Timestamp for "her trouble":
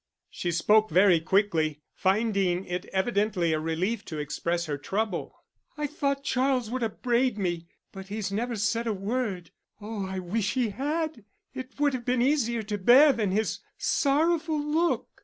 4.65-5.35